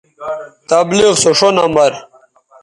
تبلیغ 0.69 1.13
سو 1.21 1.29
ݜو 1.37 1.49
نمبر 1.59 1.91